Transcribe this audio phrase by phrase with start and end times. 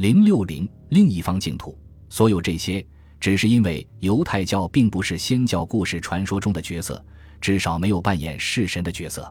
[0.00, 1.78] 零六零另一方净土。
[2.08, 2.82] 所有这些，
[3.20, 7.04] 只是因为犹太教并不是先教故事传说中的角色，
[7.38, 9.30] 至少没有扮演弑神的角色，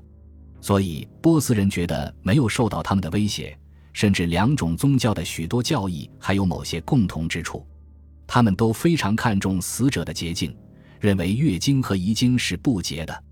[0.61, 3.57] 所以波斯人觉得没有受到他们的威胁，
[3.93, 7.65] 甚至两种宗教的许多教义还有某些共同之处。
[8.27, 10.55] 他们都非常看重死者的洁净，
[10.99, 13.23] 认为月经和遗精是不洁的。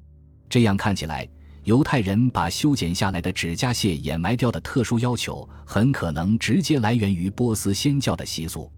[0.49, 1.29] 这样看起来，
[1.67, 8.71] 犹太人把修剪下来的指甲屑掩埋掉的特殊要求，很可能直接来源于波斯先教的习俗。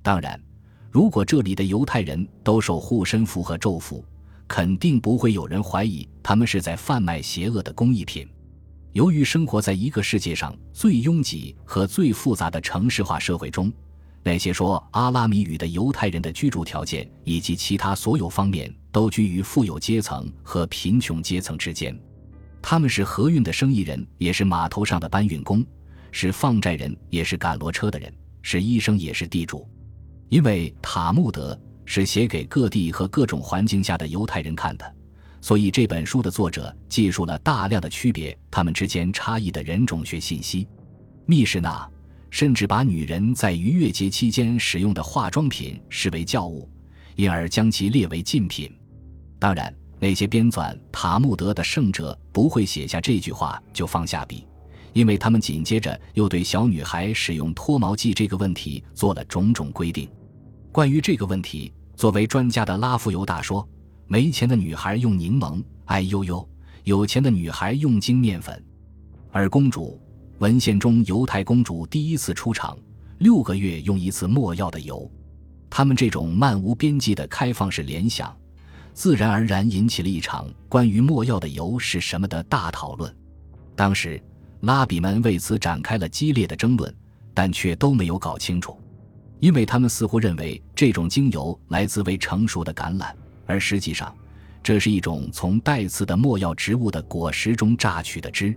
[0.00, 0.42] 当然，
[0.90, 4.02] 如果这里的犹太人都受护身符和咒符，
[4.48, 8.26] 肯定不会有人怀疑他们是在贩卖邪恶的工艺品。
[8.94, 13.70] 由于生活在一个世界上最拥挤和最复杂的城市化社会中，
[14.22, 21.94] 那些说阿拉米语的犹太人的居住条件以及其他所有方面都居于富有阶层和贫穷阶层之间。
[22.62, 25.64] 他们是河运的生意人，也是码头上的搬运工，
[26.12, 29.68] 是放债人，也是赶骡车的人，是医生，也是地主。
[30.28, 34.94] 因为塔木德是写给各地和各种环境下的犹太人看的，
[35.40, 40.68] 所以这本书的作者记述了大量的区别他们之间差异的人种学信息。
[41.26, 41.88] 密室纳
[42.30, 46.70] 甚至把女人在逾越节期间使用的化妆品视为教物，
[47.16, 48.72] 因而将其列为禁品。
[49.38, 54.46] 当然，那些编纂塔木德的圣者不会写下这句话就放下笔。
[54.92, 60.08] 因为他们紧接着又对小女孩使用脱毛剂这个问题做了种种规定。
[60.72, 63.68] 关于这个问题，作为专家的拉夫尤大说
[64.08, 66.44] ：“没钱的女孩用柠檬，哎呦呦；
[66.82, 68.60] 有钱的女孩用精面粉。”
[69.30, 70.00] 而公主
[70.38, 72.76] 文献中，犹太公主第一次出场，
[73.18, 75.08] 六个月用一次没药的油。
[75.68, 78.36] 他们这种漫无边际的开放式联想，
[78.92, 83.14] 自然而然引起了一场关于没药的油是什么的大讨论。
[83.74, 84.22] 当时，
[84.60, 86.94] 拉比们为此展开了激烈的争论，
[87.32, 88.78] 但却都没有搞清楚。
[89.38, 93.10] 因为他们似乎认为这种精油来自未成熟的橄榄，
[93.46, 94.14] 而实际上，
[94.62, 98.54] 这是一种从带刺的没药植物的果实中榨取的汁。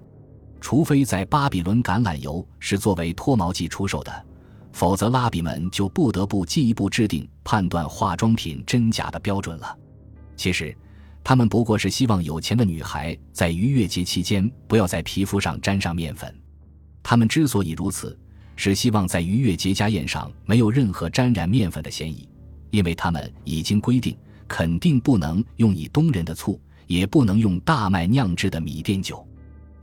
[0.59, 4.25] 除非在巴比伦橄榄油是作为脱毛剂出售的，
[4.73, 9.77] 否则拉比们就不得不进一步制定判断化妆品真假的标准了。
[10.35, 10.75] 其实，
[11.23, 16.33] 他们不过是希望有钱的女孩在逾越节期间不要在皮肤上沾上面粉。
[17.01, 18.17] 他们之所以如此。
[18.55, 22.29] 是希望在逾越节家宴上没有任何沾染面粉的嫌疑，
[22.69, 24.15] 因为他们已经规定，
[24.47, 29.27] 肯定不能用以东人的醋，也不能用大麦酿制的米店酒。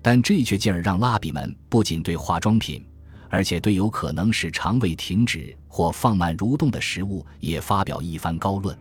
[0.00, 2.80] 但这却进而让拉比们不仅对化妆品，
[3.28, 8.78] 而且对有可能使肠胃停止或放慢蠕动的食物也发表一番高论。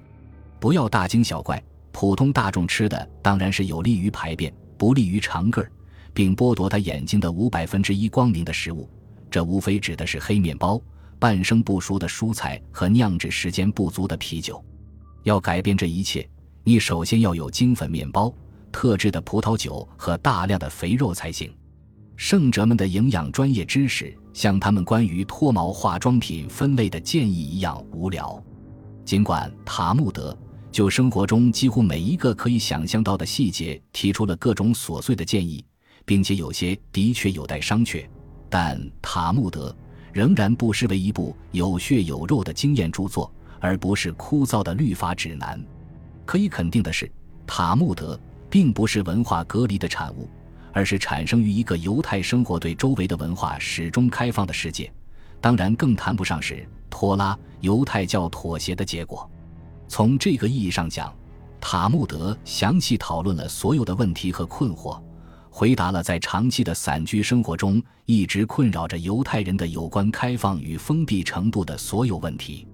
[0.59, 1.61] 不要大惊小怪，
[1.91, 5.71] 普通大众吃的当然是有利于排便、不利于肠个儿，
[6.13, 8.89] 并剥夺他眼睛的五百分之一光明的食物。
[9.31, 10.81] 这无非指的是黑面包、
[11.17, 14.63] 半生不熟的蔬菜和酿制时间不足的啤酒。
[15.23, 16.27] 要改变这一切，
[16.63, 18.33] 你首先要有精粉面包、
[18.71, 21.53] 特制的葡萄酒和大量的肥肉才行。
[22.15, 28.43] 圣者们的营养专业知识，像他们关于脱毛化妆品分类的建议一样无聊。
[29.05, 30.37] 尽管塔木德
[30.71, 35.63] 就生活中几乎每一个可以想象到的细节提出了各种琐碎的建议，
[36.05, 38.07] 并且有些的确有待商榷。
[38.49, 39.75] 但塔木德
[40.13, 45.63] 仍然不失为一部有血有肉的经验著作，而不是枯燥的律法指南。
[46.25, 47.11] 可以肯定的是，
[47.47, 48.19] 塔木德
[48.49, 50.29] 并不是文化隔离的产物，
[50.71, 54.91] 而是产生于一个犹太生活对周围的文化始终开放的世界。
[55.41, 59.29] 当然，更谈不上是托拉犹太教妥协的结果。
[59.89, 61.11] 从这个意义上讲，
[61.59, 65.01] 塔木德详细讨论了所有的问题和困惑。
[65.49, 72.67] 回答了在长期的散居生活中一直困扰着犹太人的有关开放与封闭程度的所有问题。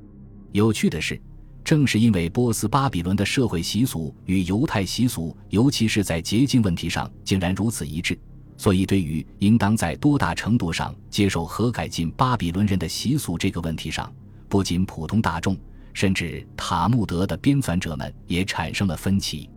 [0.51, 1.19] 有趣的是，
[1.63, 8.19] 正是因为波斯巴比伦的社会习俗与犹太习俗，尤其是在洁净问题上竟然如此一致，
[8.57, 14.13] 所以对于应当在多大程度上接受和改进巴比伦人的习俗这个问题上，
[14.49, 15.57] 不仅普通大众，
[15.95, 19.49] 甚至塔木德的编纂者们也产生了分歧。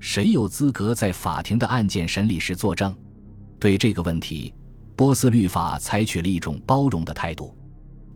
[0.00, 2.94] 谁有资格在法庭的案件审理时作证？
[3.60, 4.52] 对这个问题，
[4.96, 7.56] 波斯律法采取了一种包容的态度。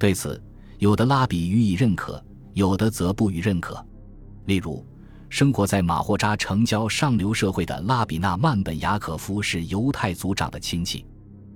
[0.01, 0.43] 对此，
[0.79, 2.23] 有的拉比予以认可，
[2.55, 3.83] 有的则不予认可。
[4.47, 4.85] 例如，
[5.29, 11.07] 生活在马霍扎城郊上流社会的拉比纳曼本雅可夫是犹太族长的亲戚，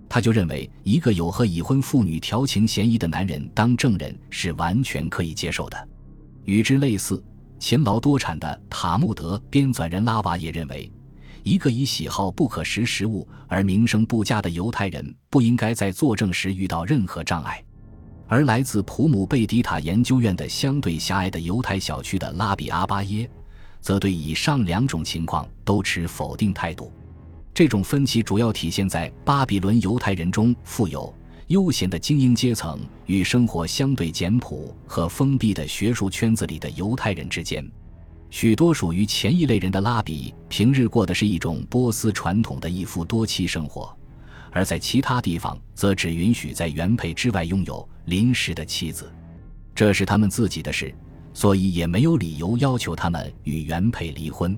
[0.08, 5.88] 他就认为一个有和已婚妇女调情嫌疑的男人当证人是完全可以接受的。
[6.44, 7.22] 与之类似。
[7.58, 10.90] 勤劳多产的塔木德编纂人拉瓦也认为，
[11.42, 17.64] 一个以喜好不可食食物而名声不佳的犹太人不应该在作证时遇到任何障碍。
[18.26, 23.30] 而来自普姆贝迪塔研究院的相对狭隘的犹太小区的拉比阿巴耶，
[23.80, 26.92] 则对以上两种情况都持否定态度。
[27.54, 31.14] 这种分歧主要体现在巴比伦犹太人中富有、
[31.48, 37.64] 悠闲的精英阶层与生活相对简朴和封闭的学术圈子里的犹太人之间。
[38.30, 43.94] 许多属于前一类人的拉比，平日过的是一种波斯传统的一夫多妻生活，
[44.50, 49.12] 而在其他地方则只允许在原配之外拥有临时的妻子，
[49.74, 50.94] 这是他们自己的事，
[51.32, 54.56] 所以也没有理由要求他们与原配离婚。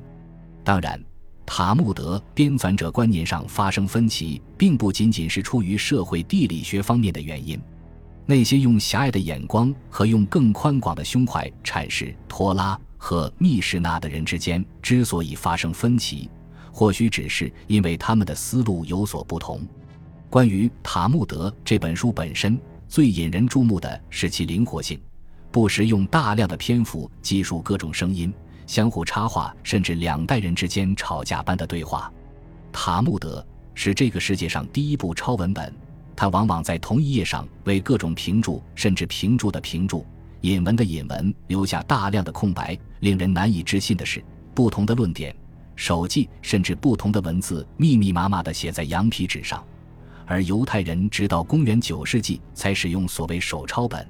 [0.63, 0.99] 当然。
[1.47, 7.59] 塔木德编纂者观念上发生分歧，并不仅仅是出于社会地理学方面的原因。
[8.27, 16.29] 那些用狭隘的眼光和用更宽广的胸怀阐释托拉和密室那的人之间之所以发生分歧，
[16.73, 19.65] 或许只是因为他们的思路有所不同。
[20.29, 25.01] 关于塔木德这本书本身，最引人注目的是其灵活性，
[25.53, 28.35] 不时用大量的篇幅记述各种声音。
[28.67, 32.13] 相互插话，甚至两代人之间吵架般的对话，
[32.73, 33.41] 《塔木德》
[33.75, 35.73] 是这个世界上第一部超文本。
[36.17, 40.05] 它往往在同一页上为各种评注，甚至评注的评注、
[40.41, 42.77] 引文的引文留下大量的空白。
[43.01, 44.25] 令人难以置信的是，
[44.55, 45.37] 不同的论点、
[45.77, 49.63] 手记，甚至不同的文字，密密麻麻地写在羊皮纸上。
[50.25, 54.05] 而犹太人直到公元九世纪才使用所谓手抄本，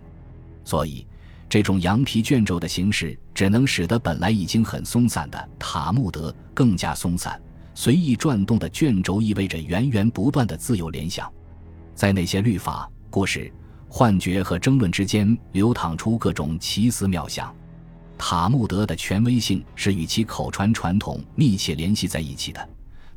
[0.65, 1.07] 所以。
[1.49, 7.41] 这种羊皮卷轴的形式，只能使得本来已经很松散的塔木德更加松散。
[7.75, 11.31] 随意转动的卷轴意味着源源不断的自由联想，
[11.95, 13.53] 在那些律法、故事、
[13.89, 17.55] 幻觉和争论之间流淌出各种奇思妙想。
[18.19, 22.69] 塔木德的权威性是与其口传传统密切联系在一起的，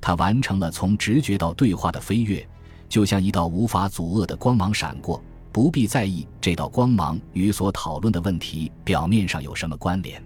[0.02, 2.46] 它完成了从直觉到对话的飞跃，
[2.90, 5.24] 就像一道无法阻遏的光芒闪过。
[5.52, 10.24] 不必在意这道光芒与所讨论的问题表面上有什么关联。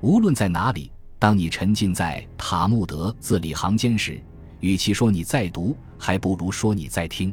[0.00, 4.20] 无论在哪里，当你沉浸在塔木德字里行间时，
[4.60, 7.32] 与其说你在读，还不如说你在听。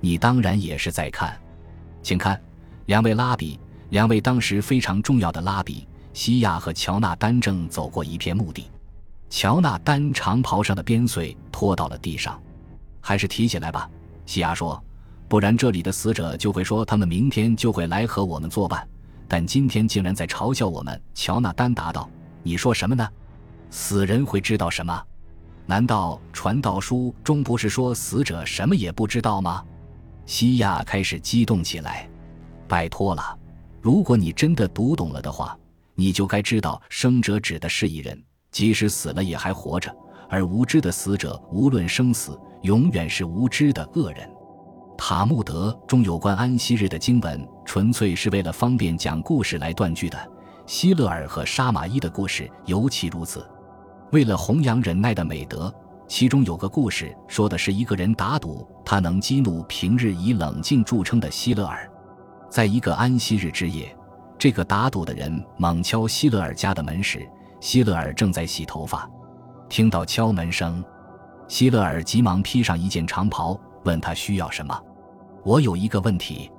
[0.00, 1.38] 你当然也是在看。
[2.02, 2.40] 请看，
[2.86, 3.58] 两位拉比，
[3.90, 8.66] 两位当时非常重要的拉比西亚和乔纳丹正走过一片墓地。
[9.28, 12.40] 乔纳丹长袍上的边穗拖到了地上。
[13.00, 13.90] 还是提起来吧，
[14.26, 14.82] 西亚说。
[15.28, 18.88] 不然，这里的死者就会说他们明天就会来和我们作伴，
[19.28, 20.98] 但今天竟然在嘲笑我们。
[21.14, 22.08] 乔纳丹答道
[22.42, 23.06] ：“你说什么呢？
[23.70, 25.04] 死人会知道什么？
[25.66, 29.62] 难道传道书中不是说死者什么也不知道吗？”
[30.24, 32.08] 西亚开始激动起来
[32.66, 33.38] ：“拜托了，
[33.82, 35.54] 如果你真的读懂了的话，
[35.94, 38.18] 你就该知道，生者指的是一人，
[38.50, 39.90] 即使死了也还活着；
[40.30, 44.26] 而无知的死者，无论生死，永远是无知的恶人。”
[45.00, 50.18] 塔木德中有关安息日的经文，纯粹是为了方便讲故事来断句的。
[50.66, 53.48] 希勒尔和沙马伊的故事尤其如此。
[54.10, 55.72] 为了弘扬忍耐的美德，
[56.08, 61.88] 其中有个故事说的是一个人打赌，他能激怒平日以冷静著称的希勒尔。
[62.50, 63.96] 在一个安息日之夜，
[64.36, 67.26] 这个打赌的人猛敲希勒尔家的门时，
[67.60, 69.08] 希勒尔正在洗头发。
[69.68, 70.84] 听到敲门声，
[71.46, 74.78] 希勒尔急忙披上一件长袍，问他需要什么。
[75.44, 76.50] 我有一个问题，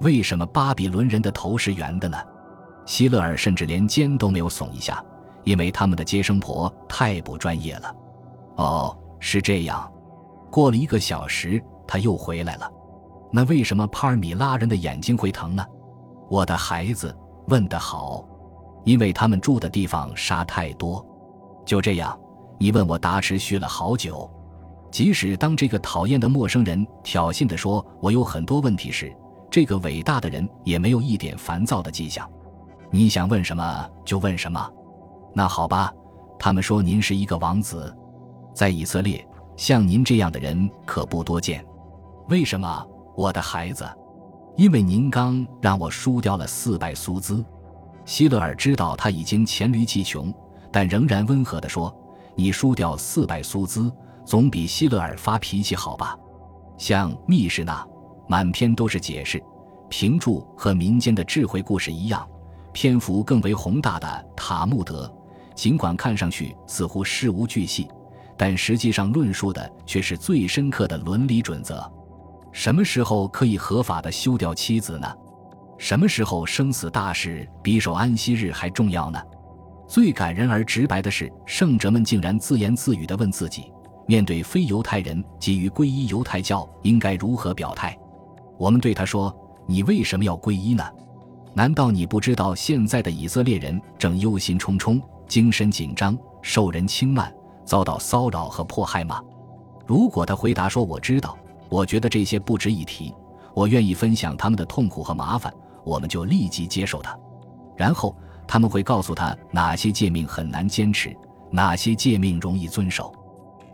[0.00, 2.16] 为什么巴比伦人的头是圆的呢？
[2.86, 5.04] 希勒尔甚至连肩都没有耸一下，
[5.44, 7.94] 因为他们的接生婆太不专业了。
[8.56, 9.90] 哦，是这样。
[10.50, 12.70] 过了一个小时，他又回来了。
[13.30, 15.64] 那为什么帕尔米拉人的眼睛会疼呢？
[16.30, 17.14] 我的孩子
[17.48, 18.26] 问得好，
[18.84, 21.04] 因为他们住的地方沙太多。
[21.66, 22.18] 就这样，
[22.58, 24.30] 你问我答，持续了好久。
[24.90, 29.14] 即使当这个讨厌的陌生人挑衅地说“我有很多问题”时，
[29.50, 32.28] 这个伟大的人也没有一点烦躁的迹象。
[32.90, 34.70] 你想问什么就问什么。
[35.34, 35.92] 那好吧，
[36.38, 37.94] 他们说您是一个王子，
[38.54, 39.24] 在以色列，
[39.56, 41.64] 像您这样的人可不多见。
[42.28, 43.86] 为什么，我的孩子？
[44.56, 47.44] 因为您刚让我输掉了四百苏兹。
[48.06, 50.32] 希勒尔知道他已经黔驴技穷，
[50.72, 51.94] 但仍然温和地说
[52.34, 53.92] ：“你输掉四百苏兹。”
[54.28, 56.14] 总比希勒尔发脾气好吧？
[56.76, 57.82] 像密室那
[58.28, 59.42] 满篇都是解释、
[59.88, 62.28] 评注和民间的智慧故事一样，
[62.70, 65.10] 篇幅更为宏大的塔木德，
[65.54, 67.88] 尽管看上去似乎事无巨细，
[68.36, 71.90] 但实际上论述的却是最深刻的伦理准则。
[72.52, 75.10] 什么时候可以合法的休掉妻子呢？
[75.78, 79.18] 什么时候生死大事比守安息日还重要呢？
[79.88, 83.72] 最感人而直白的是，圣者们竟然自言自语地问自己。
[84.08, 87.94] 面对非犹太人急于皈依犹太教，应该如何表态？
[88.56, 89.32] 我们对他说
[89.68, 90.82] ：“你为什么要皈依呢？
[91.52, 97.30] 难道你不知道现在的以色列人正忧心忡忡、精神紧张、受人轻慢、
[97.66, 99.20] 遭到骚扰和迫害吗？
[99.86, 101.36] 如果他回答说：“我知道，
[101.68, 103.14] 我觉得这些不值一提，
[103.52, 105.52] 我愿意分享他们的痛苦和麻烦。”
[105.84, 107.14] 我们就立即接受他。
[107.76, 111.14] 然后他们会告诉他哪些诫命很难坚持，
[111.50, 113.14] 哪些诫命容易遵守，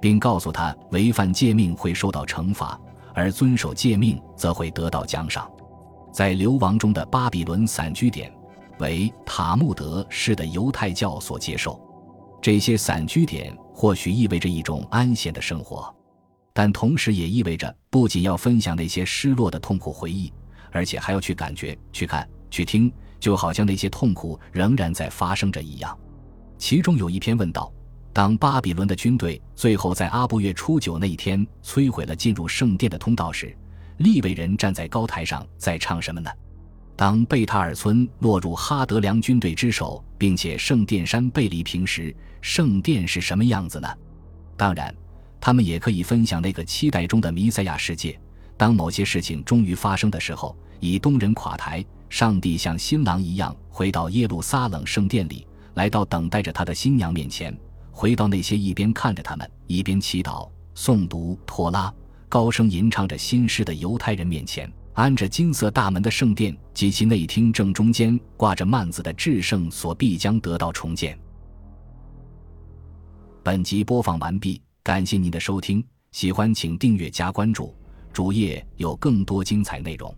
[0.05, 2.79] 并告诉他违反诫命会受到惩罚，
[3.15, 5.51] 而遵守诫命则会得到奖赏。
[6.13, 8.31] 在流亡中的巴比伦散居点
[8.81, 11.81] 为塔木德式的犹太教所接受。
[12.43, 15.91] 这些散居点或许意味着一种安闲的生活，
[16.53, 20.31] 但同时也意味着不仅要分享那些失落的痛苦回忆，
[20.71, 25.99] 而且还要去感觉、去看、去听，就好像那些痛苦仍然在发生着一样。
[26.59, 27.73] 其中有一篇问道：
[28.15, 33.55] 当巴比伦的军队最后在阿布月初九那一天摧毁了进入圣殿的通道时。
[33.97, 36.31] 利未人站在高台上，在唱什么呢？
[36.95, 43.89] 当贝塔尔村落入哈德良军队之手，并且圣殿山被离平时，圣殿是什么样子呢？
[44.57, 44.95] 当然，
[45.41, 48.17] 他们也可以分享那个期待中的弥赛亚世界。
[48.57, 55.45] 当某些事情终于发生的时候，以东人垮台，上帝像新郎一样回到耶路撒冷圣殿里，
[55.75, 57.57] 来到等待着他的新娘面前，
[57.95, 61.95] 回到那些一边看着他们，一边祈祷、诵读托拉。
[62.29, 71.17] 高声吟唱着新诗的犹太人面前，安着金色大门的圣殿及其内厅正中间挂着幔子的至圣所必将得到重建。
[73.45, 77.73] 本集播放完毕，感谢您的收听，喜欢请订阅加关注，
[78.13, 80.13] 主页有更多精彩内容。